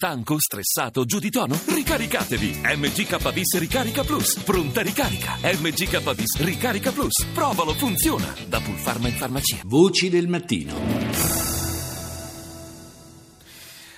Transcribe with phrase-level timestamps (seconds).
[0.00, 1.58] Stanco, stressato, giù di tono?
[1.66, 2.60] Ricaricatevi!
[2.62, 4.38] MGKBIS Ricarica Plus.
[4.44, 5.34] Pronta ricarica.
[5.42, 7.26] MGKBIS Ricarica Plus.
[7.34, 8.32] Provalo, funziona.
[8.46, 9.58] Da Pulpharma in farmacia.
[9.64, 10.72] Voci del mattino.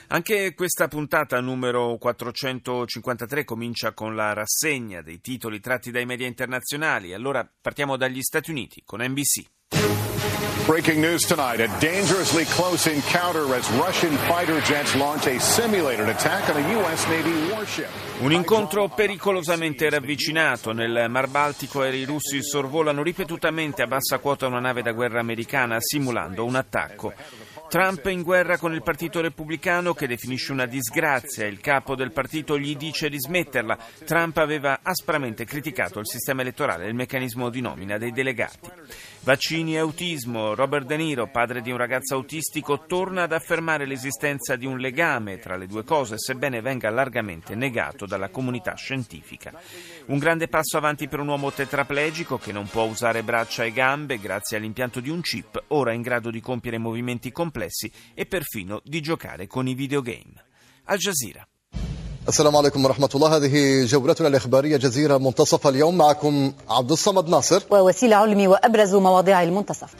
[0.07, 7.13] Anche questa puntata numero 453 comincia con la rassegna dei titoli tratti dai media internazionali.
[7.13, 10.10] Allora partiamo dagli Stati Uniti con NBC.
[10.67, 16.49] Breaking news tonight a dangerously close encounter as Russian fighter jets launch a simulated attack
[16.49, 17.07] on a U.S.
[17.09, 17.91] Navy warship.
[18.21, 20.73] Un incontro pericolosamente ravvicinato.
[20.73, 25.79] Nel Mar Baltico aerei russi sorvolano ripetutamente a bassa quota una nave da guerra americana
[25.81, 27.15] simulando un attacco.
[27.71, 31.47] Trump in guerra con il Partito Repubblicano che definisce una disgrazia.
[31.47, 33.79] Il capo del partito gli dice di smetterla.
[34.05, 38.69] Trump aveva aspramente criticato il sistema elettorale e il meccanismo di nomina dei delegati.
[39.21, 40.55] Vaccini e autismo.
[40.55, 45.39] Robert De Niro, padre di un ragazzo autistico, torna ad affermare l'esistenza di un legame
[45.39, 49.54] tra le due cose, sebbene venga largamente negato dalla comunità scientifica.
[50.08, 54.20] Un grande passo avanti per un uomo tetraplegico che non può usare braccia e gambe
[54.20, 59.02] grazie all'impianto di un chip, ora in grado di compiere movimenti complessi e perfino di
[59.02, 60.44] giocare con i videogame.
[60.86, 61.48] Al Jazeera.
[62.28, 68.16] السلام عليكم ورحمة الله هذه جولتنا الإخبارية جزيرة منتصف اليوم معكم عبد الصمد ناصر ووسيلة
[68.16, 69.94] علمي وأبرز مواضيع المنتصف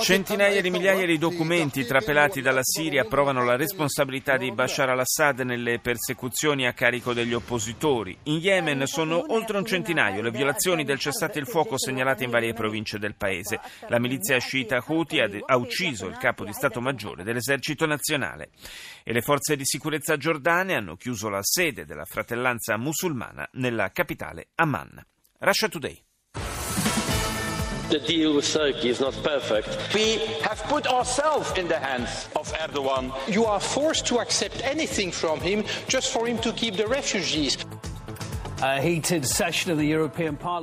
[0.00, 5.80] Centinaia di migliaia di documenti trapelati dalla Siria provano la responsabilità di Bashar al-Assad nelle
[5.80, 8.16] persecuzioni a carico degli oppositori.
[8.24, 12.54] In Yemen sono oltre un centinaio le violazioni del cessate il fuoco segnalate in varie
[12.54, 13.60] province del paese.
[13.88, 18.48] La milizia sciita Houthi ha ucciso il capo di Stato Maggiore dell'esercito nazionale.
[19.04, 24.48] E le forze di sicurezza giordane hanno chiuso la sede della fratellanza musulmana nella capitale
[24.54, 24.69] Amman.
[25.40, 26.02] Russia Today.
[27.90, 29.66] The deal with Turkey is not perfect.
[29.92, 33.10] We have put ourselves in the hands of Erdogan.
[33.26, 37.58] You are forced to accept anything from him just for him to keep the refugees.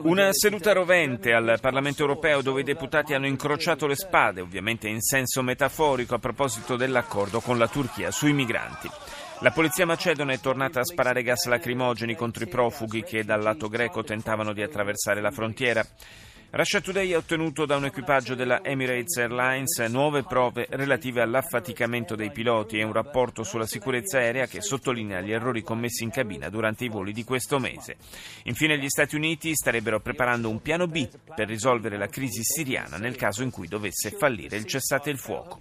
[0.04, 5.02] Una seduta rovente al Parlamento europeo dove i deputati hanno incrociato le spade, ovviamente in
[5.02, 8.88] senso metaforico, a proposito dell'accordo con la Turchia sui migranti.
[9.42, 13.70] La polizia macedone è tornata a sparare gas lacrimogeni contro i profughi che dal lato
[13.70, 15.86] greco tentavano di attraversare la frontiera.
[16.50, 22.32] Russia Today ha ottenuto da un equipaggio della Emirates Airlines nuove prove relative all'affaticamento dei
[22.32, 26.86] piloti e un rapporto sulla sicurezza aerea che sottolinea gli errori commessi in cabina durante
[26.86, 27.98] i voli di questo mese.
[28.46, 33.16] Infine gli Stati Uniti starebbero preparando un piano B per risolvere la crisi siriana nel
[33.16, 35.60] caso in cui dovesse fallire il cessate il fuoco.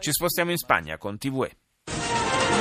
[0.00, 1.61] Ci spostiamo in Spagna con TVE.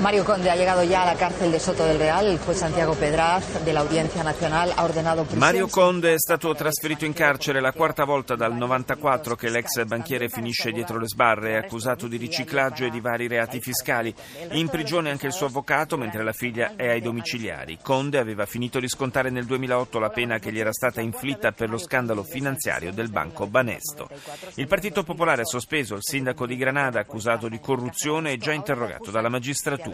[0.00, 2.24] Mario Conde ha llegado ya a la cárcel de Soto del Real.
[2.24, 3.82] El juez Santiago Pedraz de la
[4.22, 5.40] Nacional ha ordenado prisión.
[5.40, 10.28] Mario Conde è stato trasferito in carcere la quarta volta dal 94 che l'ex banchiere
[10.28, 14.14] finisce dietro le sbarre, accusato di riciclaggio e di vari reati fiscali.
[14.52, 17.78] In prigione anche il suo avvocato, mentre la figlia è ai domiciliari.
[17.82, 21.70] Conde aveva finito di scontare nel 2008 la pena che gli era stata inflitta per
[21.70, 24.08] lo scandalo finanziario del banco Banesto.
[24.54, 29.10] Il Partito Popolare ha sospeso il sindaco di Granada accusato di corruzione e già interrogato
[29.10, 29.86] dalla magistratura.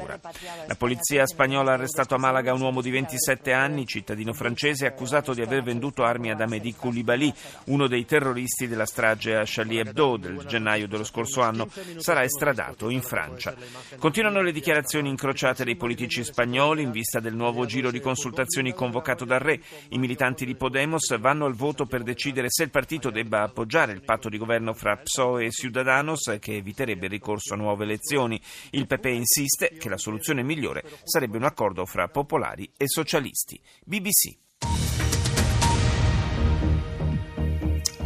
[0.67, 5.35] La polizia spagnola ha arrestato a Malaga un uomo di 27 anni, cittadino francese, accusato
[5.35, 7.33] di aver venduto armi ad Amédi Koulibaly,
[7.67, 11.69] uno dei terroristi della strage a Charlie Hebdo del gennaio dello scorso anno.
[11.97, 13.55] Sarà estradato in Francia.
[13.99, 19.25] Continuano le dichiarazioni incrociate dei politici spagnoli in vista del nuovo giro di consultazioni convocato
[19.25, 19.61] dal Re.
[19.89, 24.03] I militanti di Podemos vanno al voto per decidere se il partito debba appoggiare il
[24.03, 28.41] patto di governo fra PSOE e Ciudadanos che eviterebbe il ricorso a nuove elezioni.
[28.71, 33.61] Il PP insiste che la soluzione migliore sarebbe un accordo fra popolari e socialisti.
[33.85, 35.04] BBC.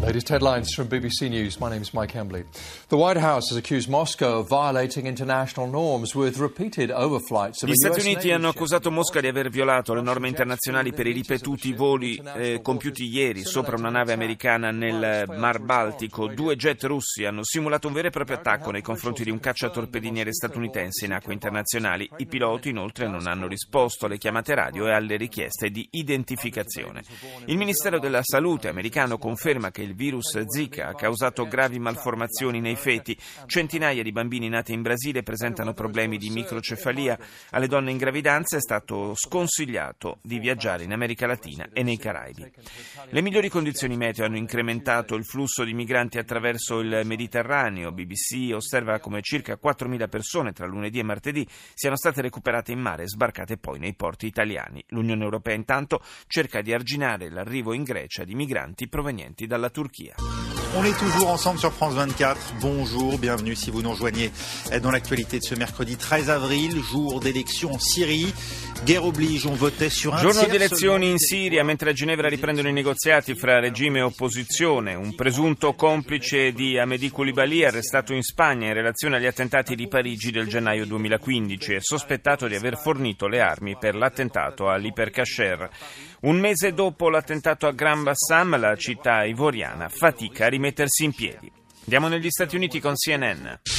[0.09, 1.59] Latest headlines from BBC News.
[1.59, 2.43] My name is Mike Hembley.
[2.89, 8.01] The White House has accused Moscow of violating international norms with repeated overflights Gli Stati
[8.01, 12.61] Uniti hanno accusato Mosca di aver violato le norme internazionali per i ripetuti voli eh,
[12.63, 16.29] compiuti ieri sopra una nave americana nel Mar Baltico.
[16.29, 20.33] Due jet russi hanno simulato un vero e proprio attacco nei confronti di un cacciatorpediniere
[20.33, 22.09] statunitense in acque internazionali.
[22.17, 27.03] I piloti inoltre non hanno risposto alle chiamate radio e alle richieste di identificazione.
[27.45, 32.77] Il Ministero della Salute americano conferma che il virus Zika ha causato gravi malformazioni nei
[32.77, 33.19] feti.
[33.47, 37.19] Centinaia di bambini nati in Brasile presentano problemi di microcefalia.
[37.51, 42.49] Alle donne in gravidanza è stato sconsigliato di viaggiare in America Latina e nei Caraibi.
[43.11, 47.91] Le migliori condizioni meteo hanno incrementato il flusso di migranti attraverso il Mediterraneo.
[47.91, 53.03] BBC osserva come circa 4.000 persone tra lunedì e martedì siano state recuperate in mare
[53.03, 54.85] e sbarcate poi nei porti italiani.
[54.91, 59.78] L'Unione Europea intanto cerca di arginare l'arrivo in Grecia di migranti provenienti dalla Turchia.
[60.77, 62.55] On est toujours ensemble sur France 24.
[62.61, 64.33] Bonjour, bienvenue si vous nous rejoignez
[64.83, 68.35] dans l'actualité de ce mercredi 13 avril, jour d'élection en Syrie.
[70.19, 74.95] Giorno di elezioni in Siria, mentre a Ginevra riprendono i negoziati fra regime e opposizione.
[74.95, 80.31] Un presunto complice di Hamedi Koulibaly arrestato in Spagna in relazione agli attentati di Parigi
[80.31, 85.69] del gennaio 2015 è sospettato di aver fornito le armi per l'attentato all'Ipercacher.
[86.21, 91.51] Un mese dopo l'attentato a Gran Bassam, la città ivoriana fatica a rimettersi in piedi.
[91.81, 93.78] Andiamo negli Stati Uniti con CNN.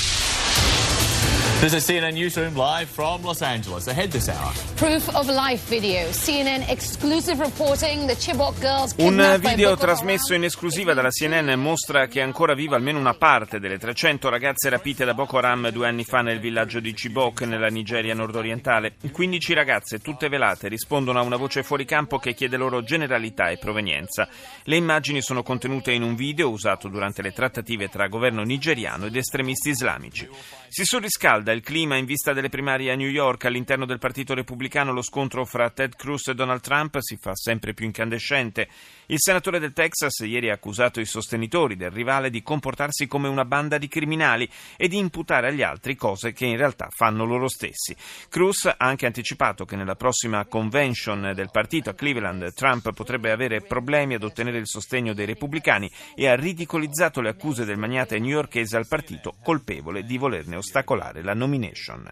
[1.60, 3.88] This is CNN Newsroom live from Los Angeles.
[3.88, 4.54] Ahead this hour.
[4.78, 6.08] Proof of life video.
[6.08, 9.96] CNN exclusive reporting the Chibok girls Un kidnapped by video Boko Haram.
[9.98, 14.30] trasmesso in esclusiva dalla CNN mostra che è ancora viva almeno una parte delle 300
[14.30, 18.94] ragazze rapite da Boko Haram due anni fa nel villaggio di Chibok, nella Nigeria nordorientale.
[19.12, 23.58] 15 ragazze, tutte velate, rispondono a una voce fuori campo che chiede loro generalità e
[23.58, 24.30] provenienza.
[24.64, 29.16] Le immagini sono contenute in un video usato durante le trattative tra governo nigeriano ed
[29.18, 30.26] estremisti islamici.
[30.70, 33.46] Si surriscalda il clima in vista delle primarie a New York.
[33.46, 37.74] All'interno del Partito Repubblicano lo scontro fra Ted Cruz e Donald Trump si fa sempre
[37.74, 38.68] più incandescente.
[39.08, 43.46] Il senatore del Texas ieri ha accusato i sostenitori del rivale di comportarsi come una
[43.46, 44.48] banda di criminali
[44.78, 47.96] e di imputare agli altri cose che in realtà fanno loro stessi.
[48.30, 53.62] Cruz ha anche anticipato che nella prossima convention del partito a Cleveland Trump potrebbe avere
[53.62, 58.78] problemi ad ottenere il sostegno dei repubblicani e ha ridicolizzato le accuse del magnate newyorkese
[58.78, 62.12] al partito colpevole di volerne ostacolare la nomination.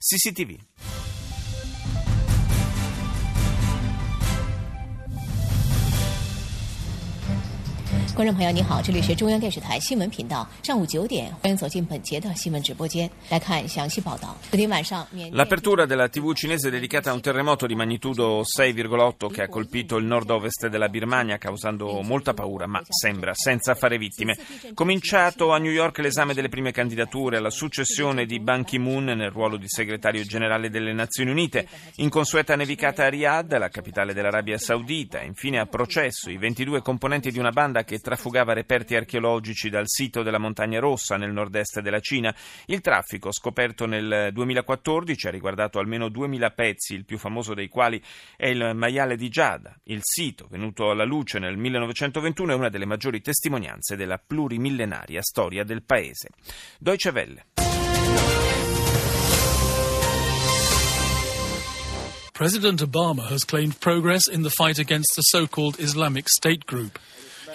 [0.00, 0.60] CCTV.
[8.17, 14.37] 观众朋友，你好，这里是中央电视台新闻频道，上午九点，欢迎走进本节的新闻直播间，来看详细报道。
[14.51, 19.97] 昨天晚上，缅甸 L'apertura della TV cinese è dedicata a un terremoto di magnitudo 6,8 che ha colpito
[19.97, 24.37] il nord-ovest della Birmania causando molta paura, ma sembra senza fare vittime.
[24.75, 29.57] Cominciato a New York l'esame delle prime candidature alla successione di Ban Ki-moon nel ruolo
[29.57, 35.59] di segretario generale delle Nazioni Unite, inconsueta nevicata a Riyadh, la capitale dell'Arabia Saudita, infine
[35.59, 40.38] a processo i 22 componenti di una banda che trafugava reperti archeologici dal sito della
[40.38, 42.34] Montagna Rossa nel nord-est della Cina.
[42.64, 48.02] Il traffico, scoperto nel 2014, ha riguardato almeno 2000 pezzi, il più famoso dei quali
[48.34, 49.78] è il maiale di Giada.
[49.84, 55.62] Il sito, venuto alla luce nel 1921, è una delle maggiori testimonianze della plurimillenaria storia
[55.62, 56.30] del paese.
[56.78, 57.44] Deutsche Welle.
[62.32, 66.98] President Obama has claimed progress in the fight against the so-called Islamic State group.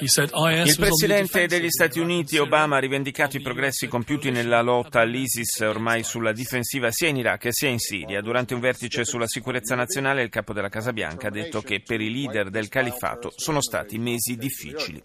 [0.03, 6.03] Il presidente degli Stati Uniti, Obama, ha rivendicato i progressi compiuti nella lotta all'ISIS, ormai
[6.03, 8.21] sulla difensiva sia in Iraq sia in Siria.
[8.21, 12.01] Durante un vertice sulla sicurezza nazionale, il capo della Casa Bianca ha detto che per
[12.01, 15.01] i leader del califato sono stati mesi difficili.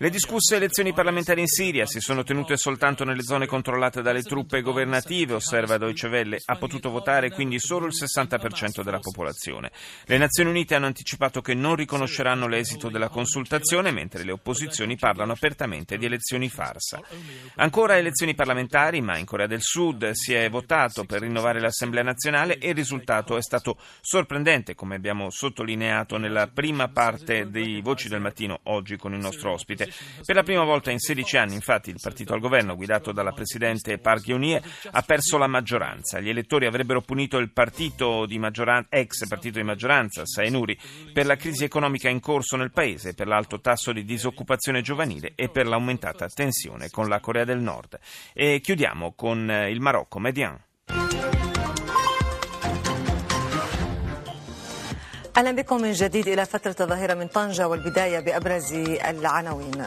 [0.00, 4.62] Le discusse elezioni parlamentari in Siria si sono tenute soltanto nelle zone controllate dalle truppe
[4.62, 6.40] governative, osserva Deutsche Welle.
[6.44, 9.72] Ha potuto votare quindi solo il 60% della popolazione.
[10.04, 15.32] Le Nazioni Unite hanno anticipato che non riconosceranno l'esito della consultazione, mentre le opposizioni parlano
[15.32, 17.02] apertamente di elezioni farsa.
[17.56, 22.58] Ancora elezioni parlamentari, ma in Corea del Sud si è votato per rinnovare l'Assemblea nazionale
[22.58, 28.20] e il risultato è stato sorprendente, come abbiamo sottolineato nella prima parte dei Voci del
[28.20, 29.86] Mattino oggi con il nostro ospite.
[30.24, 33.98] Per la prima volta in 16 anni, infatti, il partito al governo, guidato dalla presidente
[33.98, 36.20] Park Geun-hye, ha perso la maggioranza.
[36.20, 38.26] Gli elettori avrebbero punito il partito
[38.88, 40.78] ex partito di maggioranza, Saenuri,
[41.12, 45.48] per la crisi economica in corso nel paese, per l'alto tasso di disoccupazione giovanile e
[45.48, 47.98] per l'aumentata tensione con la Corea del Nord.
[48.32, 50.58] E chiudiamo con il Marocco, Median.
[55.38, 59.84] أهلا بكم من جديد إلى فترة الظهيرة من طنجة والبداية بأبرز العناوين.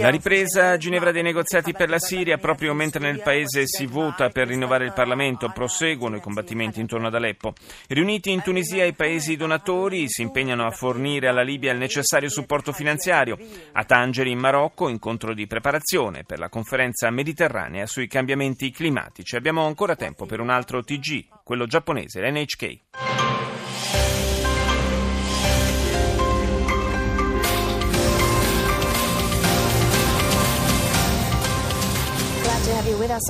[0.00, 4.30] La ripresa a Ginevra dei negoziati per la Siria proprio mentre nel paese si vota
[4.30, 7.52] per rinnovare il Parlamento, proseguono i combattimenti intorno ad Aleppo.
[7.86, 12.72] Riuniti in Tunisia i paesi donatori si impegnano a fornire alla Libia il necessario supporto
[12.72, 13.38] finanziario.
[13.72, 19.36] A Tangeri in Marocco incontro di preparazione per la conferenza mediterranea sui cambiamenti climatici.
[19.36, 23.43] Abbiamo ancora tempo per un altro TG, quello giapponese, l'NHK.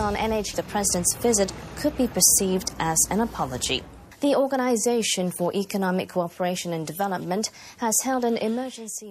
[0.00, 3.84] On NH, the president's visit could be perceived as an apology.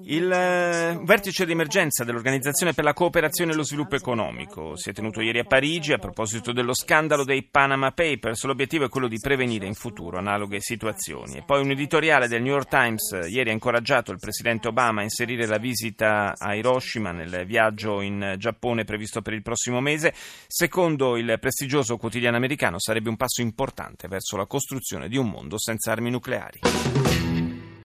[0.06, 5.22] Il eh, vertice d'emergenza dell'Organizzazione per la cooperazione e lo sviluppo economico si è tenuto
[5.22, 8.44] ieri a Parigi a proposito dello scandalo dei Panama Papers.
[8.44, 11.38] L'obiettivo è quello di prevenire in futuro analoghe situazioni.
[11.38, 15.04] E poi un editoriale del New York Times ieri ha incoraggiato il presidente Obama a
[15.04, 20.14] inserire la visita a Hiroshima nel viaggio in Giappone previsto per il prossimo mese.
[20.48, 25.58] Secondo il prestigioso quotidiano americano sarebbe un passo importante verso la costruzione di un mondo
[25.58, 26.60] senza armi nucleari.